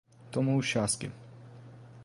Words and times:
Toma 0.31 0.55
o 0.55 0.61
chasque 0.63 1.11